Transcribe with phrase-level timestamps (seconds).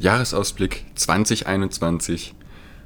[0.00, 2.34] Jahresausblick 2021.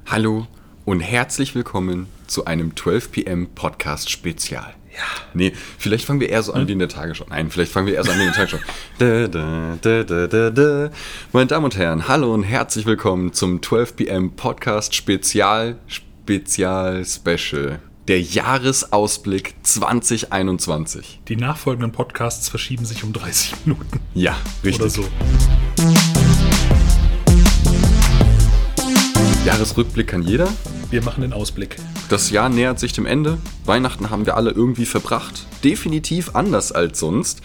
[0.05, 0.47] Hallo
[0.83, 4.73] und herzlich willkommen zu einem 12 PM Podcast Spezial.
[4.93, 4.99] Ja.
[5.33, 7.25] Nee, vielleicht fangen wir eher so an wie in der Tagesschau.
[7.29, 8.57] Nein, vielleicht fangen wir eher so an wie in der Tagesschau.
[8.97, 10.91] da, da, da, da, da, da.
[11.31, 17.79] Meine Damen und Herren, hallo und herzlich willkommen zum 12 PM Podcast Spezial, Spezial, Special.
[18.09, 21.21] Der Jahresausblick 2021.
[21.29, 24.01] Die nachfolgenden Podcasts verschieben sich um 30 Minuten.
[24.13, 24.35] Ja,
[24.65, 24.81] richtig.
[24.81, 26.14] Oder so.
[29.45, 30.49] Jahresrückblick kann jeder.
[30.89, 31.75] Wir machen den Ausblick.
[32.09, 33.37] Das Jahr nähert sich dem Ende.
[33.63, 35.45] Weihnachten haben wir alle irgendwie verbracht.
[35.63, 37.43] Definitiv anders als sonst.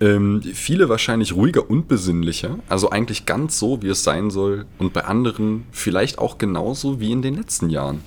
[0.00, 2.60] Ähm, viele wahrscheinlich ruhiger und besinnlicher.
[2.68, 4.66] Also eigentlich ganz so, wie es sein soll.
[4.78, 8.02] Und bei anderen vielleicht auch genauso wie in den letzten Jahren.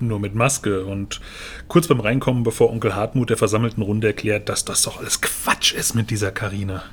[0.00, 1.20] Nur mit Maske und
[1.68, 5.74] kurz beim Reinkommen, bevor Onkel Hartmut der versammelten Runde erklärt, dass das doch alles Quatsch
[5.74, 6.84] ist mit dieser Karina.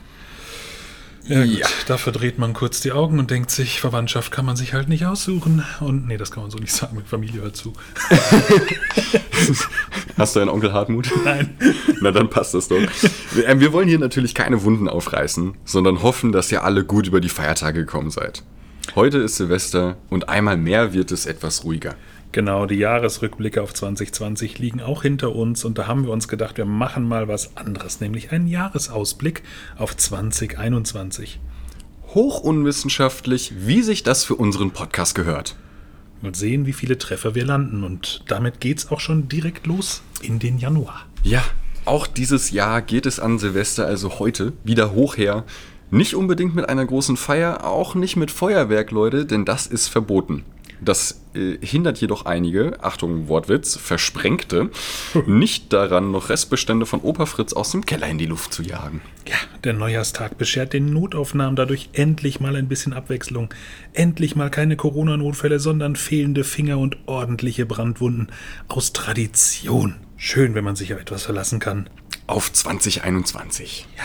[1.27, 1.57] Ja, gut.
[1.57, 1.67] Ja.
[1.87, 5.05] Da verdreht man kurz die Augen und denkt sich, Verwandtschaft kann man sich halt nicht
[5.05, 5.63] aussuchen.
[5.79, 7.73] Und nee, das kann man so nicht sagen, mit Familie hört zu.
[10.17, 11.09] Hast du einen Onkel Hartmut?
[11.23, 11.57] Nein.
[12.01, 12.77] Na, dann passt das doch.
[13.45, 17.19] Ähm, Wir wollen hier natürlich keine Wunden aufreißen, sondern hoffen, dass ihr alle gut über
[17.19, 18.43] die Feiertage gekommen seid.
[18.93, 21.95] Heute ist Silvester und einmal mehr wird es etwas ruhiger.
[22.35, 26.57] Genau, die Jahresrückblicke auf 2020 liegen auch hinter uns und da haben wir uns gedacht,
[26.57, 29.41] wir machen mal was anderes, nämlich einen Jahresausblick
[29.77, 31.39] auf 2021.
[32.09, 35.55] Hochunwissenschaftlich, wie sich das für unseren Podcast gehört.
[36.21, 37.85] Und sehen, wie viele Treffer wir landen.
[37.85, 41.05] Und damit geht's auch schon direkt los in den Januar.
[41.23, 41.41] Ja,
[41.85, 45.45] auch dieses Jahr geht es an Silvester, also heute, wieder hoch her.
[45.89, 50.43] Nicht unbedingt mit einer großen Feier, auch nicht mit Feuerwerk, Leute, denn das ist verboten.
[50.81, 54.69] Das äh, hindert jedoch einige, Achtung, Wortwitz, Versprengte,
[55.25, 59.01] nicht daran, noch Restbestände von Opa Fritz aus dem Keller in die Luft zu jagen.
[59.27, 63.53] Ja, der Neujahrstag beschert den Notaufnahmen dadurch endlich mal ein bisschen Abwechslung.
[63.93, 68.27] Endlich mal keine Corona-Notfälle, sondern fehlende Finger und ordentliche Brandwunden.
[68.67, 69.95] Aus Tradition.
[70.17, 71.89] Schön, wenn man sich auf etwas verlassen kann.
[72.27, 73.87] Auf 2021.
[73.97, 74.03] Ja.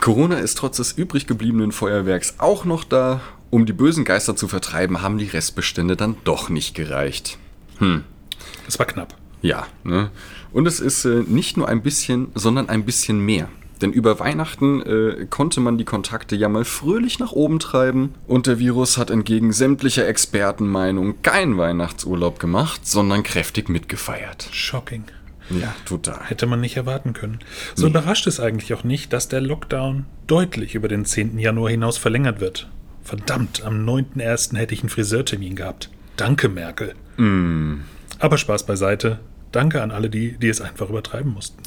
[0.00, 3.20] Corona ist trotz des übrig gebliebenen Feuerwerks auch noch da.
[3.50, 7.38] Um die bösen Geister zu vertreiben, haben die Restbestände dann doch nicht gereicht.
[8.66, 9.16] Das war knapp.
[9.42, 10.10] Ja, ne?
[10.52, 13.48] Und es ist äh, nicht nur ein bisschen, sondern ein bisschen mehr.
[13.80, 18.46] Denn über Weihnachten äh, konnte man die Kontakte ja mal fröhlich nach oben treiben und
[18.46, 24.48] der Virus hat entgegen sämtlicher Expertenmeinung keinen Weihnachtsurlaub gemacht, sondern kräftig mitgefeiert.
[24.52, 25.04] Shocking.
[25.48, 26.20] Ja, total.
[26.24, 27.40] Hätte man nicht erwarten können.
[27.74, 31.38] So überrascht es eigentlich auch nicht, dass der Lockdown deutlich über den 10.
[31.38, 32.68] Januar hinaus verlängert wird.
[33.10, 34.56] Verdammt, am 9.1.
[34.56, 35.90] hätte ich einen Friseurtermin gehabt.
[36.16, 36.94] Danke, Merkel.
[38.20, 39.18] Aber Spaß beiseite.
[39.50, 41.60] Danke an alle die, die es einfach übertreiben mussten.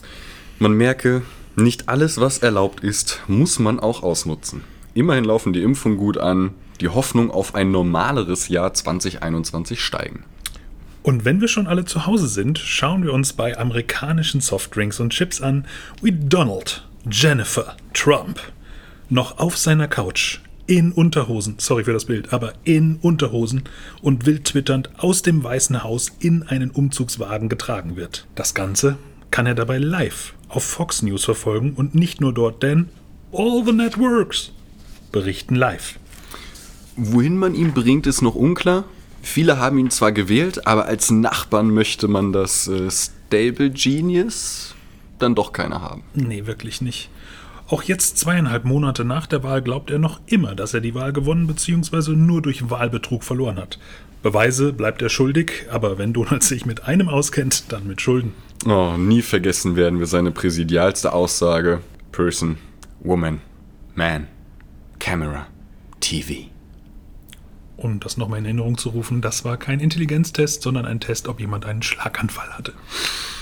[0.57, 1.23] Man merke,
[1.57, 4.61] nicht alles, was erlaubt ist, muss man auch ausnutzen.
[4.93, 10.23] Immerhin laufen die Impfungen gut an, die Hoffnung auf ein normaleres Jahr 2021 steigen.
[11.01, 15.09] Und wenn wir schon alle zu Hause sind, schauen wir uns bei amerikanischen Softdrinks und
[15.09, 15.65] Chips an,
[16.01, 18.39] wie Donald Jennifer Trump
[19.09, 23.63] noch auf seiner Couch in Unterhosen, sorry für das Bild, aber in Unterhosen
[24.01, 28.27] und wild twitternd aus dem Weißen Haus in einen Umzugswagen getragen wird.
[28.35, 28.97] Das Ganze
[29.31, 32.89] kann er dabei live auf Fox News verfolgen und nicht nur dort, denn
[33.31, 34.51] all the networks
[35.11, 35.99] berichten live.
[36.95, 38.85] Wohin man ihn bringt, ist noch unklar.
[39.21, 44.75] Viele haben ihn zwar gewählt, aber als Nachbarn möchte man das äh, Stable Genius
[45.17, 46.03] dann doch keiner haben.
[46.13, 47.09] Nee, wirklich nicht.
[47.67, 51.13] Auch jetzt zweieinhalb Monate nach der Wahl glaubt er noch immer, dass er die Wahl
[51.13, 52.11] gewonnen bzw.
[52.11, 53.79] nur durch Wahlbetrug verloren hat.
[54.21, 58.33] Beweise bleibt er schuldig, aber wenn Donald sich mit einem auskennt, dann mit Schulden.
[58.65, 61.81] Oh, nie vergessen werden wir seine präsidialste Aussage.
[62.11, 62.57] Person,
[63.01, 63.41] Woman,
[63.95, 64.27] Man,
[64.99, 65.47] Camera,
[65.99, 66.49] TV.
[67.75, 71.41] Um das nochmal in Erinnerung zu rufen, das war kein Intelligenztest, sondern ein Test, ob
[71.41, 72.73] jemand einen Schlaganfall hatte.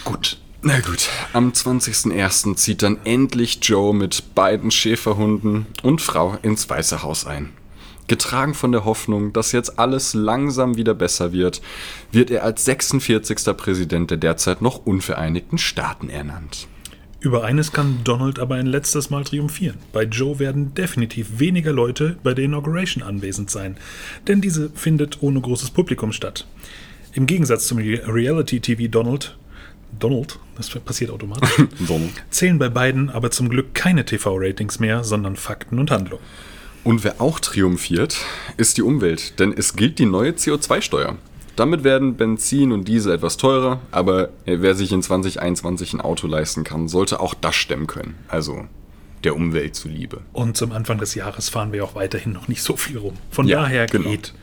[0.04, 0.41] Gut.
[0.64, 2.56] Na gut, am 20.01.
[2.56, 7.50] zieht dann endlich Joe mit beiden Schäferhunden und Frau ins Weiße Haus ein.
[8.08, 11.62] Getragen von der Hoffnung, dass jetzt alles langsam wieder besser wird,
[12.12, 13.58] wird er als 46.
[13.58, 16.68] Präsident der derzeit noch unvereinigten Staaten ernannt.
[17.22, 19.78] Über eines kann Donald aber ein letztes Mal triumphieren.
[19.94, 23.78] Bei Joe werden definitiv weniger Leute bei der Inauguration anwesend sein,
[24.28, 26.46] denn diese findet ohne großes Publikum statt.
[27.14, 29.38] Im Gegensatz zum Re- Reality-TV Donald,
[30.00, 31.50] Donald, das passiert automatisch,
[32.30, 36.20] zählen bei beiden aber zum Glück keine TV-Ratings mehr, sondern Fakten und Handlung.
[36.84, 38.18] Und wer auch triumphiert,
[38.58, 41.18] ist die Umwelt, denn es gilt die neue CO2-Steuer.
[41.56, 46.64] Damit werden Benzin und Diesel etwas teurer, aber wer sich in 2021 ein Auto leisten
[46.64, 48.16] kann, sollte auch das stemmen können.
[48.30, 48.66] Also
[49.24, 50.22] der Umwelt zuliebe.
[50.34, 53.14] Und zum Anfang des Jahres fahren wir auch weiterhin noch nicht so viel rum.
[53.30, 54.10] Von Ja, daher genau.
[54.10, 54.34] geht.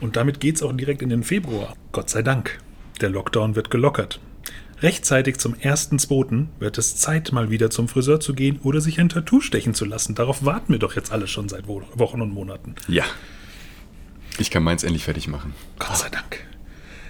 [0.00, 1.74] Und damit geht's auch direkt in den Februar.
[1.92, 2.60] Gott sei Dank.
[3.00, 4.20] Der Lockdown wird gelockert.
[4.82, 6.46] Rechtzeitig zum 1.2.
[6.58, 9.84] wird es Zeit, mal wieder zum Friseur zu gehen oder sich ein Tattoo stechen zu
[9.84, 10.14] lassen.
[10.14, 12.74] Darauf warten wir doch jetzt alle schon seit Wo- Wochen und Monaten.
[12.88, 13.04] Ja.
[14.38, 15.52] Ich kann meins endlich fertig machen.
[15.78, 16.46] Gott sei Dank.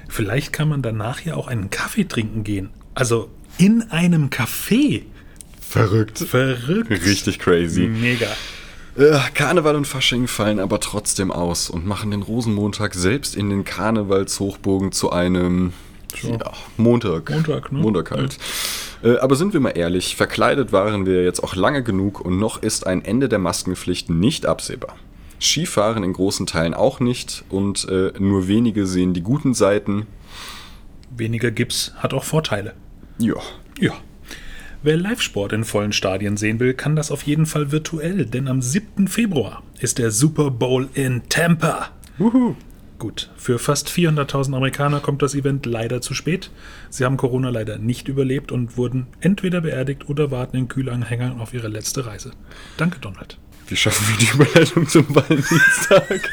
[0.08, 2.70] Vielleicht kann man danach ja auch einen Kaffee trinken gehen.
[2.94, 5.02] Also in einem Café.
[5.60, 6.18] Verrückt.
[6.18, 6.90] Verrückt.
[6.90, 7.82] Richtig crazy.
[7.86, 8.26] Mega.
[8.96, 13.64] Äh, Karneval und Fasching fallen aber trotzdem aus und machen den Rosenmontag selbst in den
[13.64, 15.72] Karnevalshochbogen zu einem
[16.16, 16.28] So.
[16.28, 17.30] ja, Montag.
[17.30, 17.78] Montag, ne?
[17.78, 18.38] Montag halt.
[19.02, 22.62] Äh, aber sind wir mal ehrlich, verkleidet waren wir jetzt auch lange genug und noch
[22.62, 24.96] ist ein Ende der Maskenpflicht nicht absehbar.
[25.40, 30.06] Skifahren in großen Teilen auch nicht und äh, nur wenige sehen die guten Seiten.
[31.16, 32.74] Weniger Gips hat auch Vorteile.
[33.18, 33.36] Ja.
[33.78, 33.92] Ja.
[34.82, 38.62] Wer Live-Sport in vollen Stadien sehen will, kann das auf jeden Fall virtuell, denn am
[38.62, 39.08] 7.
[39.08, 41.90] Februar ist der Super Bowl in Tampa.
[42.16, 42.54] Wuhu.
[43.00, 46.50] Gut, für fast 400.000 Amerikaner kommt das Event leider zu spät.
[46.90, 51.54] Sie haben Corona leider nicht überlebt und wurden entweder beerdigt oder warten in Kühlanhängern auf
[51.54, 52.32] ihre letzte Reise.
[52.76, 53.38] Danke, Donald.
[53.70, 56.28] Wie schaffen wir die Überleitung zum Valentinstag?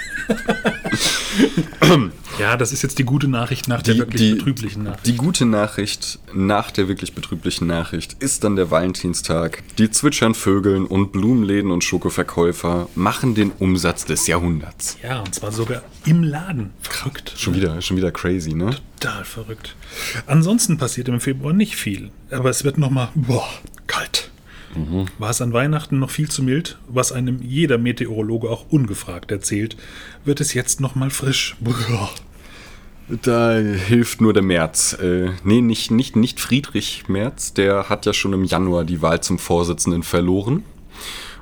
[2.40, 5.06] Ja, das ist jetzt die gute Nachricht nach der Die- wirklich die- betrüblichen Nachricht.
[5.08, 9.64] Die gute Nachricht nach der wirklich betrüblichen Nachricht ist dann der Valentinstag.
[9.78, 14.98] Die zwitschern Vögeln und Blumenläden und Schokoverkäufer machen den Umsatz des Jahrhunderts.
[15.04, 16.72] Ja, und zwar sogar im Laden.
[16.82, 17.34] Verrückt.
[17.38, 18.76] Schon wieder, schon wieder crazy, ne?
[19.00, 19.76] Total verrückt.
[20.26, 22.10] Ansonsten passiert im Februar nicht viel.
[22.32, 23.48] Aber es wird nochmal, boah,
[23.88, 24.32] kalt.
[25.18, 29.78] War es an Weihnachten noch viel zu mild, was einem jeder Meteorologe auch ungefragt erzählt,
[30.26, 31.56] wird es jetzt nochmal frisch.
[31.60, 32.10] Boah.
[33.22, 34.94] Da hilft nur der Merz.
[34.94, 39.22] Äh, nee, nicht, nicht, nicht Friedrich Merz, der hat ja schon im Januar die Wahl
[39.22, 40.64] zum Vorsitzenden verloren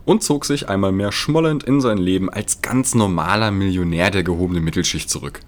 [0.05, 4.63] und zog sich einmal mehr schmollend in sein Leben als ganz normaler Millionär der gehobenen
[4.63, 5.39] Mittelschicht zurück.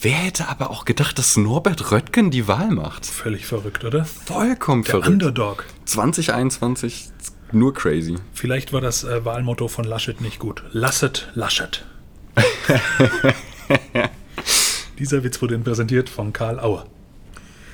[0.00, 3.06] Wer hätte aber auch gedacht, dass Norbert Röttgen die Wahl macht?
[3.06, 4.04] Völlig verrückt, oder?
[4.04, 5.08] Vollkommen Der verrückt.
[5.08, 5.64] Underdog.
[5.86, 7.10] 2021
[7.52, 8.16] nur crazy.
[8.32, 10.64] Vielleicht war das äh, Wahlmotto von Laschet nicht gut.
[10.72, 11.84] Lasset Laschet.
[14.98, 16.86] Dieser Witz wurde Ihnen präsentiert von Karl Auer.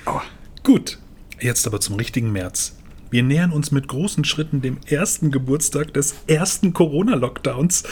[0.05, 0.21] Aua.
[0.63, 0.99] Gut,
[1.39, 2.75] jetzt aber zum richtigen März.
[3.09, 7.83] Wir nähern uns mit großen Schritten dem ersten Geburtstag des ersten Corona-Lockdowns.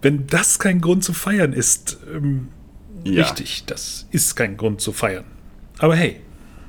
[0.00, 2.48] Wenn das kein Grund zu feiern ist, ähm,
[3.14, 3.24] Ja.
[3.24, 5.24] richtig, das ist kein Grund zu feiern.
[5.78, 6.20] Aber hey,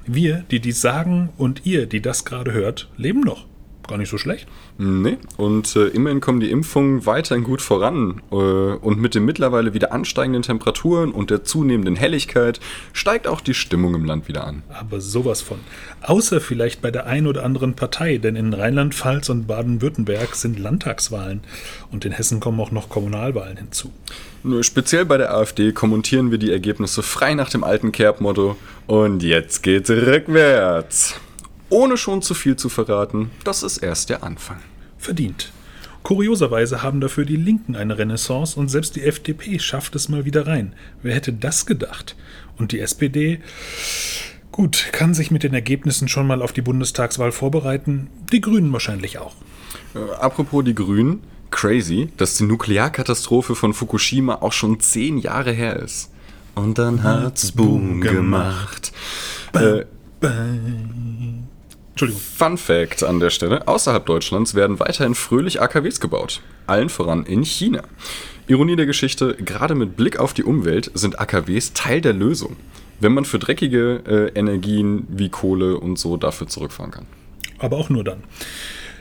[0.05, 3.48] wir, die dies sagen und ihr, die das gerade hört, leben noch.
[3.89, 4.47] Gar nicht so schlecht.
[4.77, 8.21] Nee, und äh, immerhin kommen die Impfungen weiterhin gut voran.
[8.31, 12.59] Äh, und mit den mittlerweile wieder ansteigenden Temperaturen und der zunehmenden Helligkeit
[12.93, 14.61] steigt auch die Stimmung im Land wieder an.
[14.69, 15.57] Aber sowas von.
[16.03, 21.41] Außer vielleicht bei der ein oder anderen Partei, denn in Rheinland-Pfalz und Baden-Württemberg sind Landtagswahlen
[21.91, 23.91] und in Hessen kommen auch noch Kommunalwahlen hinzu.
[24.43, 28.55] Nur speziell bei der AfD kommentieren wir die Ergebnisse frei nach dem alten Kerb-Motto
[28.85, 31.19] und jetzt geht's rückwärts.
[31.69, 34.59] Ohne schon zu viel zu verraten, das ist erst der Anfang.
[34.97, 35.51] Verdient.
[36.03, 40.47] Kurioserweise haben dafür die Linken eine Renaissance und selbst die FDP schafft es mal wieder
[40.47, 40.73] rein.
[41.03, 42.15] Wer hätte das gedacht?
[42.57, 43.39] Und die SPD,
[44.51, 48.09] gut, kann sich mit den Ergebnissen schon mal auf die Bundestagswahl vorbereiten.
[48.31, 49.35] Die Grünen wahrscheinlich auch.
[49.93, 55.75] Äh, apropos die Grünen, crazy, dass die Nuklearkatastrophe von Fukushima auch schon zehn Jahre her
[55.75, 56.11] ist.
[56.55, 58.91] Und dann hat's Boom gemacht.
[59.53, 59.85] Äh,
[62.01, 62.21] Entschuldigung.
[62.21, 66.41] Fun Fact an der Stelle: Außerhalb Deutschlands werden weiterhin fröhlich AKWs gebaut.
[66.65, 67.83] Allen voran in China.
[68.47, 72.55] Ironie der Geschichte: Gerade mit Blick auf die Umwelt sind AKWs Teil der Lösung,
[73.01, 77.05] wenn man für dreckige äh, Energien wie Kohle und so dafür zurückfahren kann.
[77.57, 78.23] Aber auch nur dann.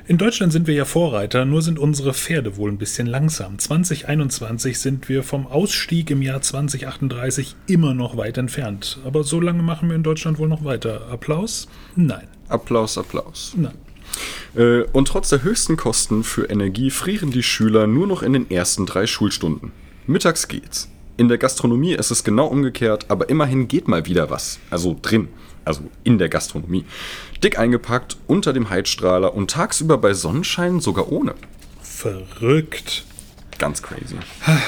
[0.09, 3.59] In Deutschland sind wir ja Vorreiter, nur sind unsere Pferde wohl ein bisschen langsam.
[3.59, 9.01] 2021 sind wir vom Ausstieg im Jahr 2038 immer noch weit entfernt.
[9.05, 11.09] Aber so lange machen wir in Deutschland wohl noch weiter.
[11.11, 11.69] Applaus?
[11.95, 12.27] Nein.
[12.49, 13.53] Applaus, Applaus.
[13.55, 13.75] Nein.
[14.57, 18.51] Äh, und trotz der höchsten Kosten für Energie frieren die Schüler nur noch in den
[18.51, 19.73] ersten drei Schulstunden.
[20.07, 20.89] Mittags geht's.
[21.19, 24.59] In der Gastronomie ist es genau umgekehrt, aber immerhin geht mal wieder was.
[24.71, 25.29] Also drin.
[25.69, 26.87] Also in der Gastronomie.
[27.45, 31.35] Dick eingepackt, unter dem Heizstrahler und tagsüber bei Sonnenschein sogar ohne.
[31.83, 33.05] Verrückt.
[33.59, 34.17] Ganz crazy.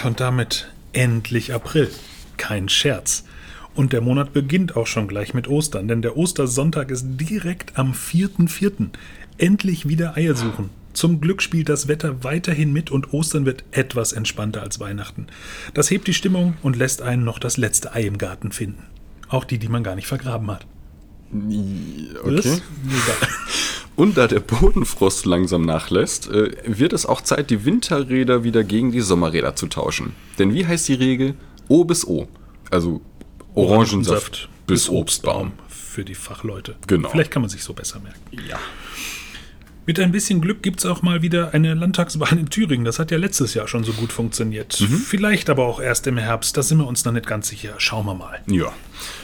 [0.04, 1.90] Und damit endlich April.
[2.36, 3.24] Kein Scherz.
[3.74, 7.92] Und der Monat beginnt auch schon gleich mit Ostern, denn der Ostersonntag ist direkt am
[7.92, 8.88] 4.4.
[9.38, 10.68] Endlich wieder Eier suchen.
[10.92, 15.28] Zum Glück spielt das Wetter weiterhin mit und Ostern wird etwas entspannter als Weihnachten.
[15.72, 18.82] Das hebt die Stimmung und lässt einen noch das letzte Ei im Garten finden.
[19.30, 20.66] Auch die, die man gar nicht vergraben hat.
[21.32, 22.60] Okay.
[23.96, 28.92] Und da der Bodenfrost langsam nachlässt, äh, wird es auch Zeit, die Winterräder wieder gegen
[28.92, 30.14] die Sommerräder zu tauschen.
[30.38, 31.34] Denn wie heißt die Regel?
[31.68, 32.26] O bis O.
[32.70, 33.02] Also
[33.54, 35.52] Orangensaft, bis Obstbaum.
[35.68, 36.76] Für die Fachleute.
[36.86, 37.10] Genau.
[37.10, 38.20] Vielleicht kann man sich so besser merken.
[38.48, 38.58] Ja.
[39.86, 42.84] Mit ein bisschen Glück gibt es auch mal wieder eine Landtagswahl in Thüringen.
[42.84, 44.74] Das hat ja letztes Jahr schon so gut funktioniert.
[44.74, 46.56] Vielleicht aber auch erst im Herbst.
[46.56, 47.74] Da sind wir uns noch nicht ganz sicher.
[47.78, 48.40] Schauen wir mal.
[48.46, 48.72] Ja.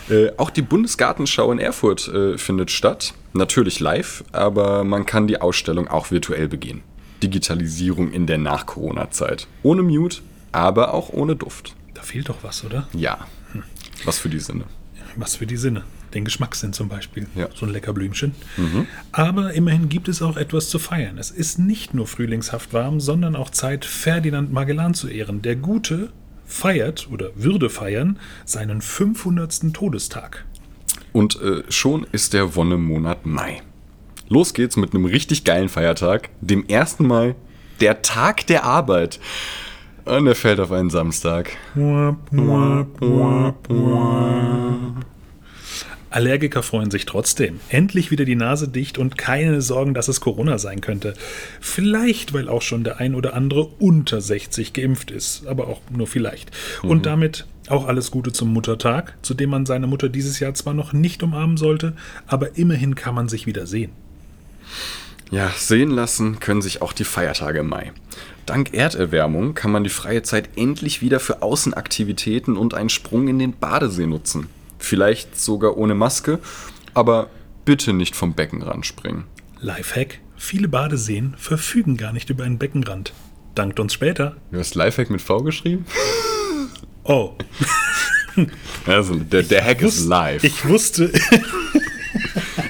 [0.09, 3.15] Äh, auch die Bundesgartenschau in Erfurt äh, findet statt.
[3.35, 6.83] Natürlich live, aber man kann die Ausstellung auch virtuell begehen.
[7.23, 9.47] Digitalisierung in der Nach-Corona-Zeit.
[9.63, 10.19] Ohne Mute,
[10.53, 11.75] aber auch ohne Duft.
[11.95, 12.89] Da fehlt doch was, oder?
[12.93, 13.27] Ja.
[14.05, 14.65] Was für die Sinne.
[15.17, 15.85] Was für die Sinne.
[16.15, 17.27] Den Geschmackssinn zum Beispiel.
[17.35, 17.49] Ja.
[17.55, 18.35] So ein lecker Blümchen.
[19.13, 21.19] Aber immerhin gibt es auch etwas zu feiern.
[21.19, 25.43] Es ist nicht nur frühlingshaft warm, sondern auch Zeit, Ferdinand Magellan zu ehren.
[25.43, 26.13] Der Gute
[26.47, 29.73] feiert oder würde feiern seinen 500.
[29.73, 30.45] Todestag.
[31.13, 33.63] Und äh, schon ist der Wonnemonat Mai.
[34.29, 37.01] Los geht's mit einem richtig geilen Feiertag, dem 1.
[37.01, 37.37] Mai,
[37.81, 39.21] der Tag der Arbeit.
[40.07, 41.57] Und er fällt auf einen Samstag.
[46.11, 47.59] Allergiker freuen sich trotzdem.
[47.69, 51.15] Endlich wieder die Nase dicht und keine Sorgen, dass es Corona sein könnte.
[51.61, 56.07] Vielleicht, weil auch schon der ein oder andere unter 60 geimpft ist, aber auch nur
[56.07, 56.53] vielleicht.
[56.83, 60.73] Und damit auch alles Gute zum Muttertag, zu dem man seine Mutter dieses Jahr zwar
[60.73, 61.95] noch nicht umarmen sollte,
[62.29, 63.91] aber immerhin kann man sich wieder sehen.
[65.33, 67.93] Ja, sehen lassen können sich auch die Feiertage im Mai.
[68.47, 73.39] Dank Erderwärmung kann man die freie Zeit endlich wieder für Außenaktivitäten und einen Sprung in
[73.39, 74.47] den Badesee nutzen.
[74.79, 76.39] Vielleicht sogar ohne Maske,
[76.95, 77.29] aber
[77.65, 79.25] bitte nicht vom Beckenrand springen.
[79.61, 83.13] Lifehack: Viele Badeseen verfügen gar nicht über einen Beckenrand.
[83.57, 84.37] Dankt uns später.
[84.53, 85.87] Du hast Lifehack mit V geschrieben?
[87.05, 87.33] Oh,
[88.87, 90.45] Also, der, der Hack ist wus- live.
[90.45, 91.11] Ich wusste,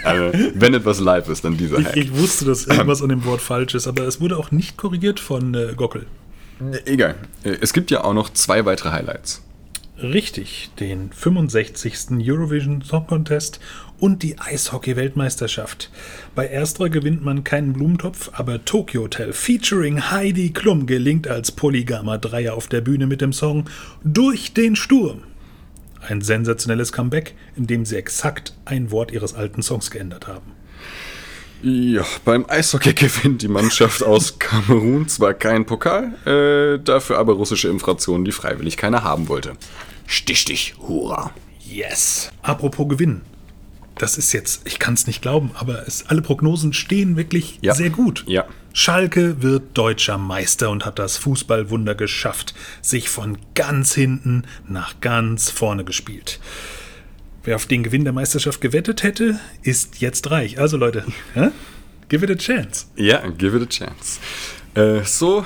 [0.07, 1.97] Also, wenn etwas live ist, dann dieser ich, Hack.
[1.97, 5.21] ich wusste, dass irgendwas an dem Wort falsch ist, aber es wurde auch nicht korrigiert
[5.21, 6.07] von äh, Gockel.
[6.85, 7.17] Egal.
[7.45, 9.43] Äh, Es gibt ja auch noch zwei weitere Highlights.
[10.03, 12.09] Richtig, den 65.
[12.21, 13.61] Eurovision Song Contest
[13.99, 15.91] und die Eishockey-Weltmeisterschaft.
[16.35, 22.19] Bei ersterer gewinnt man keinen Blumentopf, aber Tokyo Hotel featuring Heidi Klum gelingt als polygamer
[22.19, 23.65] Dreier auf der Bühne mit dem Song
[24.05, 25.23] Durch den Sturm.
[26.09, 30.53] Ein sensationelles Comeback, in dem sie exakt ein Wort ihres alten Songs geändert haben.
[31.63, 37.69] Ja, beim Eishockey gewinnt die Mannschaft aus Kamerun zwar keinen Pokal, äh, dafür aber russische
[37.69, 39.55] Infrationen, die freiwillig keiner haben wollte.
[40.07, 41.33] Stich, stich, hurra.
[41.69, 42.31] Yes.
[42.43, 43.23] Apropos Gewinn.
[43.99, 47.75] Das ist jetzt, ich kann es nicht glauben, aber es, alle Prognosen stehen wirklich Ja.
[47.75, 48.25] sehr gut.
[48.27, 48.45] Ja.
[48.75, 55.51] Schalke wird deutscher Meister und hat das Fußballwunder geschafft, sich von ganz hinten nach ganz
[55.51, 56.41] vorne gespielt.
[57.43, 60.59] Wer auf den Gewinn der Meisterschaft gewettet hätte, ist jetzt reich.
[60.61, 61.49] Also Leute, hä?
[62.09, 62.87] Give it a chance.
[62.97, 64.21] Ja, give it a chance.
[64.77, 65.45] Äh, so,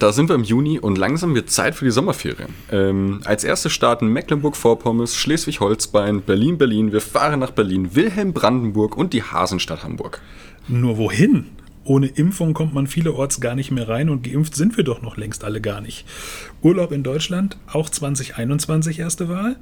[0.00, 2.48] da sind wir im Juni und langsam wird Zeit für die Sommerferien.
[2.72, 6.90] Ähm, als erste starten Mecklenburg-Vorpommern, Schleswig-Holstein, Berlin-Berlin.
[6.90, 10.20] Wir fahren nach Berlin, Wilhelm-Brandenburg und die Hasenstadt Hamburg.
[10.66, 11.46] Nur wohin?
[11.84, 15.16] Ohne Impfung kommt man vielerorts gar nicht mehr rein und geimpft sind wir doch noch
[15.16, 16.04] längst alle gar nicht.
[16.60, 19.56] Urlaub in Deutschland, auch 2021 erste Wahl?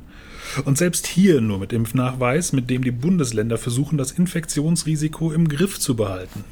[0.64, 5.78] Und selbst hier nur mit Impfnachweis, mit dem die Bundesländer versuchen, das Infektionsrisiko im Griff
[5.78, 6.44] zu behalten.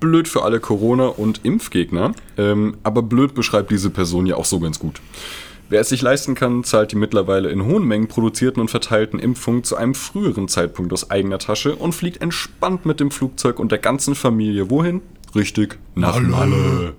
[0.00, 4.60] Blöd für alle Corona- und Impfgegner, ähm, aber blöd beschreibt diese Person ja auch so
[4.60, 5.00] ganz gut.
[5.68, 9.64] Wer es sich leisten kann, zahlt die mittlerweile in hohen Mengen produzierten und verteilten Impfungen
[9.64, 13.78] zu einem früheren Zeitpunkt aus eigener Tasche und fliegt entspannt mit dem Flugzeug und der
[13.78, 15.00] ganzen Familie wohin?
[15.34, 16.94] Richtig, nach Malle.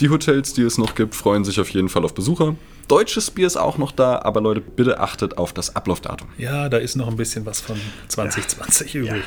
[0.00, 2.56] Die Hotels, die es noch gibt, freuen sich auf jeden Fall auf Besucher.
[2.88, 6.28] Deutsches Bier ist auch noch da, aber Leute, bitte achtet auf das Ablaufdatum.
[6.38, 7.78] Ja, da ist noch ein bisschen was von
[8.08, 9.22] 2020 übrig.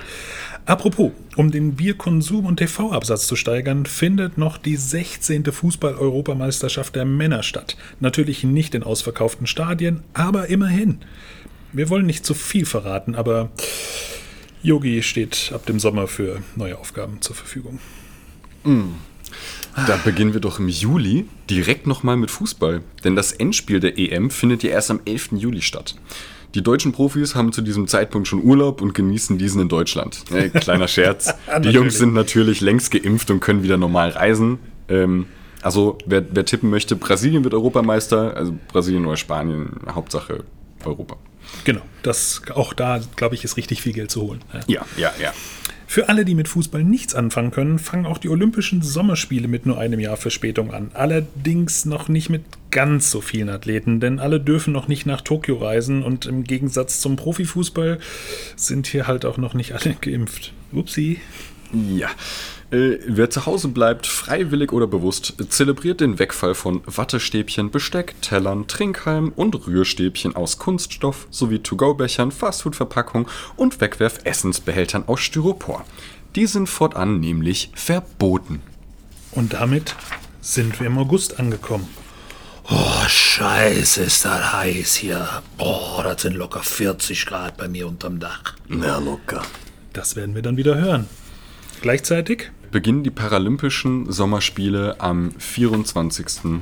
[0.65, 5.45] Apropos, um den Bierkonsum und TV-Absatz zu steigern, findet noch die 16.
[5.45, 7.77] Fußball-Europameisterschaft der Männer statt.
[7.99, 10.99] Natürlich nicht in ausverkauften Stadien, aber immerhin.
[11.71, 13.51] Wir wollen nicht zu viel verraten, aber
[14.63, 17.79] Yogi steht ab dem Sommer für neue Aufgaben zur Verfügung.
[19.75, 22.81] Da beginnen wir doch im Juli direkt nochmal mit Fußball.
[23.03, 25.33] Denn das Endspiel der EM findet ja erst am 11.
[25.33, 25.95] Juli statt.
[26.53, 30.25] Die deutschen Profis haben zu diesem Zeitpunkt schon Urlaub und genießen diesen in Deutschland.
[30.31, 31.33] Äh, kleiner Scherz.
[31.63, 31.69] Die.
[31.69, 34.59] Jungs sind natürlich längst geimpft und können wieder normal reisen.
[34.89, 35.27] Ähm,
[35.61, 38.35] also, wer, wer tippen möchte, Brasilien wird Europameister.
[38.35, 40.43] Also Brasilien oder Spanien, Hauptsache
[40.83, 41.15] Europa.
[41.63, 44.41] Genau, das, auch da, glaube ich, ist richtig viel Geld zu holen.
[44.53, 44.61] Ja.
[44.67, 45.33] Ja, ja, ja.
[45.91, 49.77] Für alle, die mit Fußball nichts anfangen können, fangen auch die Olympischen Sommerspiele mit nur
[49.77, 50.91] einem Jahr Verspätung an.
[50.93, 55.57] Allerdings noch nicht mit ganz so vielen Athleten, denn alle dürfen noch nicht nach Tokio
[55.57, 57.99] reisen und im Gegensatz zum Profifußball
[58.55, 60.53] sind hier halt auch noch nicht alle geimpft.
[60.71, 61.19] Upsi.
[61.73, 62.07] Ja.
[62.71, 68.67] Äh, wer zu Hause bleibt, freiwillig oder bewusst, zelebriert den Wegfall von Wattestäbchen, Besteck, Tellern,
[68.67, 75.83] Trinkhalmen und Rührstäbchen aus Kunststoff sowie To-Go-Bechern, Fastfood-Verpackungen und Wegwerf-Essensbehältern aus Styropor.
[76.35, 78.61] Die sind fortan nämlich verboten.
[79.31, 79.95] Und damit
[80.39, 81.89] sind wir im August angekommen.
[82.69, 85.27] Oh, scheiße, ist das heiß hier.
[85.57, 88.55] Oh, das sind locker 40 Grad bei mir unterm Dach.
[88.69, 89.41] Na, locker.
[89.91, 91.09] Das werden wir dann wieder hören.
[91.81, 96.61] Gleichzeitig beginnen die Paralympischen Sommerspiele am 24.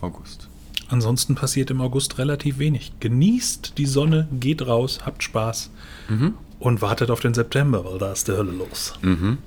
[0.00, 0.48] August.
[0.88, 2.92] Ansonsten passiert im August relativ wenig.
[3.00, 5.70] Genießt die Sonne, geht raus, habt Spaß
[6.08, 6.34] mhm.
[6.58, 8.92] und wartet auf den September, weil da ist der Hölle los.
[9.00, 9.38] Mhm.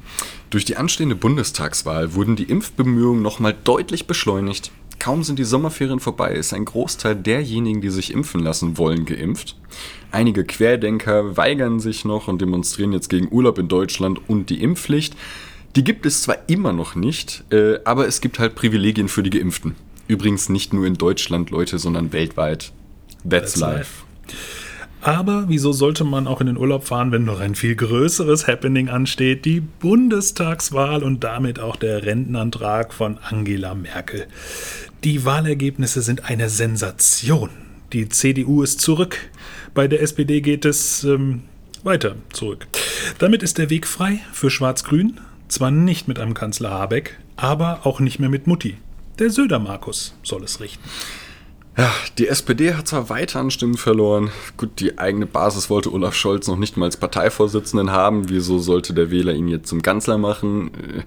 [0.50, 4.72] Durch die anstehende Bundestagswahl wurden die Impfbemühungen nochmal deutlich beschleunigt.
[5.08, 9.56] Kaum sind die Sommerferien vorbei, ist ein Großteil derjenigen, die sich impfen lassen wollen, geimpft.
[10.12, 15.16] Einige Querdenker weigern sich noch und demonstrieren jetzt gegen Urlaub in Deutschland und die Impfpflicht.
[15.78, 19.30] Die gibt es zwar immer noch nicht, äh, aber es gibt halt Privilegien für die
[19.30, 19.76] Geimpften.
[20.10, 22.74] Übrigens nicht nur in Deutschland, Leute, sondern weltweit.
[23.24, 23.78] That's, That's life.
[23.78, 24.38] life.
[25.02, 28.90] Aber wieso sollte man auch in den Urlaub fahren, wenn noch ein viel größeres Happening
[28.90, 29.46] ansteht?
[29.46, 34.28] Die Bundestagswahl und damit auch der Rentenantrag von Angela Merkel.
[35.04, 37.51] Die Wahlergebnisse sind eine Sensation.
[37.94, 39.30] Die CDU ist zurück.
[39.75, 41.44] Bei der SPD geht es ähm,
[41.84, 42.68] weiter zurück.
[43.20, 45.20] Damit ist der Weg frei für Schwarz-Grün.
[45.50, 48.77] Zwar nicht mit einem Kanzler Habeck, aber auch nicht mehr mit Mutti.
[49.20, 50.84] Der Söder-Markus soll es richten.
[51.77, 54.31] Ja, die SPD hat zwar weiter an Stimmen verloren.
[54.57, 58.29] Gut, die eigene Basis wollte Olaf Scholz noch nicht mal als Parteivorsitzenden haben.
[58.29, 60.72] Wieso sollte der Wähler ihn jetzt zum Kanzler machen?
[60.74, 61.03] Äh,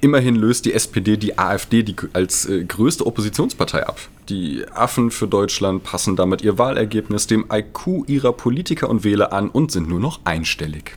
[0.00, 4.00] immerhin löst die SPD die AfD die, als äh, größte Oppositionspartei ab.
[4.28, 9.48] Die Affen für Deutschland passen damit ihr Wahlergebnis dem IQ ihrer Politiker und Wähler an
[9.48, 10.96] und sind nur noch einstellig.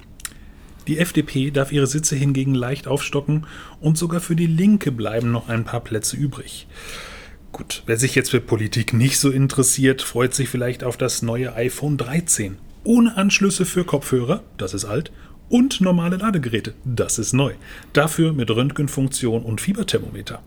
[0.87, 3.45] Die FDP darf ihre Sitze hingegen leicht aufstocken
[3.81, 6.65] und sogar für die Linke bleiben noch ein paar Plätze übrig.
[7.51, 11.53] Gut, wer sich jetzt für Politik nicht so interessiert, freut sich vielleicht auf das neue
[11.55, 12.58] iPhone 13.
[12.84, 15.12] Ohne Anschlüsse für Kopfhörer, das ist alt,
[15.49, 17.54] und normale Ladegeräte, das ist neu.
[17.91, 20.41] Dafür mit Röntgenfunktion und Fieberthermometer.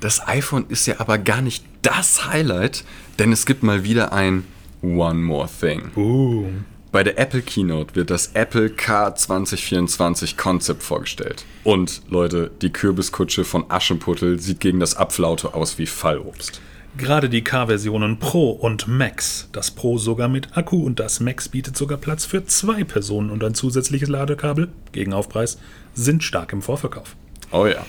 [0.00, 2.84] Das iPhone ist ja aber gar nicht das Highlight,
[3.18, 4.44] denn es gibt mal wieder ein
[4.82, 5.90] One More Thing.
[5.94, 6.64] Boom.
[6.92, 11.44] Bei der Apple Keynote wird das Apple Car 2024 Concept vorgestellt.
[11.62, 16.60] Und Leute, die Kürbiskutsche von Aschenputtel sieht gegen das Apfelauto aus wie Fallobst.
[16.96, 21.76] Gerade die K-Versionen Pro und Max, das Pro sogar mit Akku und das Max bietet
[21.76, 25.58] sogar Platz für zwei Personen und ein zusätzliches Ladekabel gegen Aufpreis,
[25.94, 27.14] sind stark im Vorverkauf.
[27.52, 27.86] Oh ja.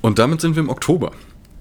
[0.00, 1.12] Und damit sind wir im Oktober.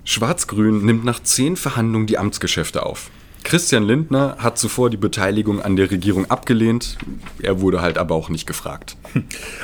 [0.03, 3.11] Schwarz-Grün nimmt nach zehn Verhandlungen die Amtsgeschäfte auf.
[3.43, 6.97] Christian Lindner hat zuvor die Beteiligung an der Regierung abgelehnt.
[7.41, 8.95] Er wurde halt aber auch nicht gefragt.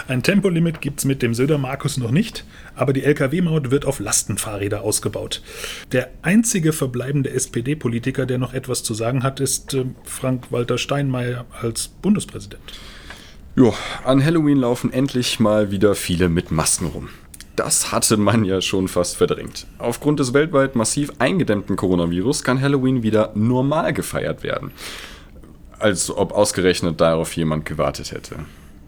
[0.07, 4.81] Ein Tempolimit gibt es mit dem Söder-Markus noch nicht, aber die Lkw-Maut wird auf Lastenfahrräder
[4.81, 5.41] ausgebaut.
[5.91, 11.87] Der einzige verbleibende SPD-Politiker, der noch etwas zu sagen hat, ist äh, Frank-Walter Steinmeier als
[11.87, 12.61] Bundespräsident.
[13.55, 17.09] Jo, an Halloween laufen endlich mal wieder viele mit Masken rum.
[17.55, 19.65] Das hatte man ja schon fast verdrängt.
[19.77, 24.71] Aufgrund des weltweit massiv eingedämmten Coronavirus kann Halloween wieder normal gefeiert werden.
[25.79, 28.37] Als ob ausgerechnet darauf jemand gewartet hätte.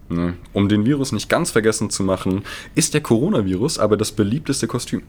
[0.10, 0.34] Ne?
[0.54, 2.44] Um den Virus nicht ganz vergessen zu machen,
[2.76, 5.04] ist der Coronavirus aber das beliebteste Kostüm.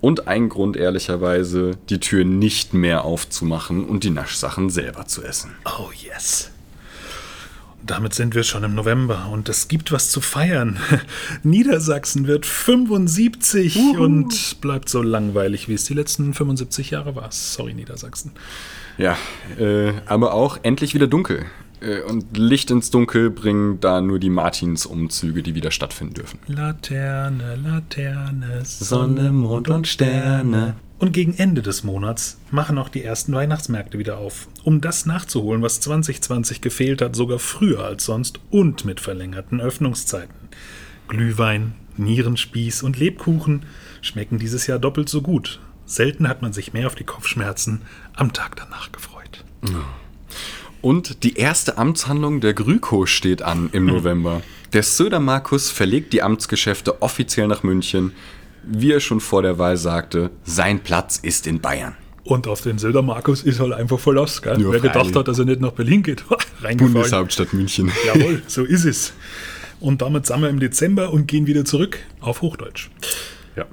[0.00, 5.50] Und ein Grund, ehrlicherweise, die Tür nicht mehr aufzumachen und die Naschsachen selber zu essen.
[5.64, 6.52] Oh yes.
[7.86, 10.78] Damit sind wir schon im November und es gibt was zu feiern.
[11.42, 14.02] Niedersachsen wird 75 Uhu.
[14.02, 17.30] und bleibt so langweilig, wie es die letzten 75 Jahre war.
[17.30, 18.32] Sorry, Niedersachsen.
[18.98, 19.16] Ja,
[19.58, 21.46] äh, aber auch endlich wieder dunkel.
[21.80, 26.40] Äh, und Licht ins Dunkel bringen da nur die Martinsumzüge, die wieder stattfinden dürfen.
[26.48, 30.74] Laterne, Laterne, Sonne, Mond und Sterne.
[30.98, 35.62] Und gegen Ende des Monats machen auch die ersten Weihnachtsmärkte wieder auf, um das nachzuholen,
[35.62, 40.34] was 2020 gefehlt hat, sogar früher als sonst und mit verlängerten Öffnungszeiten.
[41.06, 43.64] Glühwein, Nierenspieß und Lebkuchen
[44.02, 45.60] schmecken dieses Jahr doppelt so gut.
[45.86, 47.82] Selten hat man sich mehr auf die Kopfschmerzen
[48.14, 49.44] am Tag danach gefreut.
[50.82, 54.42] Und die erste Amtshandlung der Grüko steht an im November.
[54.72, 58.12] Der Söder Markus verlegt die Amtsgeschäfte offiziell nach München
[58.68, 61.96] wie er schon vor der Wahl sagte, sein Platz ist in Bayern.
[62.24, 64.42] Und auf den Söder Markus ist halt einfach Verlass.
[64.42, 64.58] Gell?
[64.58, 66.24] Wer gedacht hat, dass er nicht nach Berlin geht,
[66.76, 67.90] Bundeshauptstadt München.
[68.06, 69.14] Jawohl, so ist es.
[69.80, 72.90] Und damit sind wir im Dezember und gehen wieder zurück auf Hochdeutsch.
[73.56, 73.64] Ja.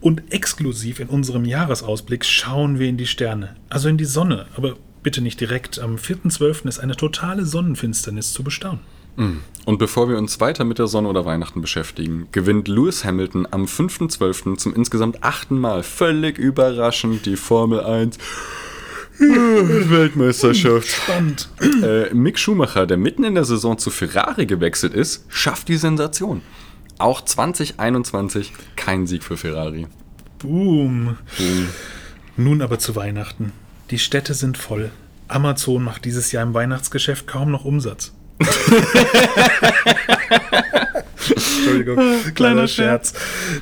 [0.00, 4.74] Und exklusiv in unserem Jahresausblick schauen wir in die Sterne, also in die Sonne, aber
[5.02, 5.78] bitte nicht direkt.
[5.78, 6.68] Am 4.12.
[6.68, 8.80] ist eine totale Sonnenfinsternis zu bestaunen.
[9.16, 13.64] Und bevor wir uns weiter mit der Sonne oder Weihnachten beschäftigen, gewinnt Lewis Hamilton am
[13.64, 14.56] 5.12.
[14.58, 18.18] zum insgesamt achten Mal völlig überraschend die Formel 1
[19.18, 20.88] Weltmeisterschaft.
[20.88, 21.48] Spannend.
[21.82, 26.42] Äh, Mick Schumacher, der mitten in der Saison zu Ferrari gewechselt ist, schafft die Sensation.
[26.98, 29.86] Auch 2021 kein Sieg für Ferrari.
[30.38, 31.16] Boom.
[32.36, 33.52] Nun aber zu Weihnachten.
[33.90, 34.90] Die Städte sind voll.
[35.28, 38.12] Amazon macht dieses Jahr im Weihnachtsgeschäft kaum noch Umsatz.
[41.28, 41.98] Entschuldigung,
[42.34, 43.14] kleiner Scherz.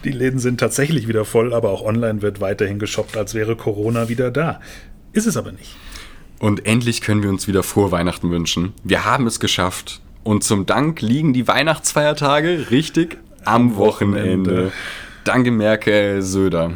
[0.04, 4.08] Die Läden sind tatsächlich wieder voll, aber auch online wird weiterhin geshoppt, als wäre Corona
[4.08, 4.60] wieder da.
[5.12, 5.76] Ist es aber nicht.
[6.38, 8.74] Und endlich können wir uns wieder frohe Weihnachten wünschen.
[8.82, 10.00] Wir haben es geschafft.
[10.24, 14.50] Und zum Dank liegen die Weihnachtsfeiertage richtig am Wochenende.
[14.50, 14.72] Wochenende.
[15.24, 16.72] Danke Merkel Söder.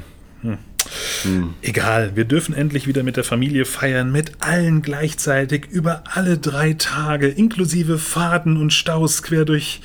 [1.63, 6.75] Egal, wir dürfen endlich wieder mit der Familie feiern, mit allen gleichzeitig über alle drei
[6.75, 9.81] Tage, inklusive Fahrten und Staus quer durch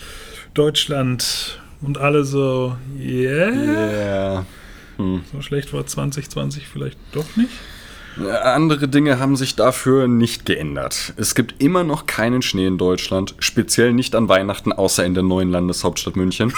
[0.54, 3.50] Deutschland und alle so, yeah.
[3.50, 4.46] Ja.
[4.98, 7.50] So schlecht war 2020 vielleicht doch nicht.
[8.44, 11.14] Andere Dinge haben sich dafür nicht geändert.
[11.18, 15.24] Es gibt immer noch keinen Schnee in Deutschland, speziell nicht an Weihnachten, außer in der
[15.24, 16.54] neuen Landeshauptstadt München.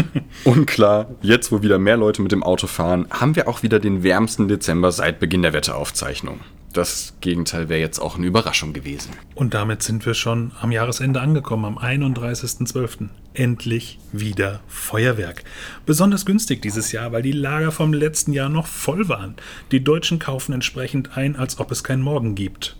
[0.44, 3.78] Und klar, jetzt wo wieder mehr Leute mit dem Auto fahren, haben wir auch wieder
[3.78, 6.40] den wärmsten Dezember seit Beginn der Wetteraufzeichnung.
[6.76, 9.12] Das Gegenteil wäre jetzt auch eine Überraschung gewesen.
[9.34, 13.08] Und damit sind wir schon am Jahresende angekommen, am 31.12.
[13.32, 15.44] Endlich wieder Feuerwerk.
[15.86, 19.36] Besonders günstig dieses Jahr, weil die Lager vom letzten Jahr noch voll waren.
[19.72, 22.76] Die Deutschen kaufen entsprechend ein, als ob es kein Morgen gibt.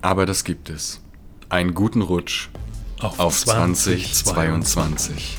[0.00, 1.02] Aber das gibt es.
[1.50, 2.48] Einen guten Rutsch
[2.98, 4.24] Auf auf 2022.
[4.24, 5.36] 2022.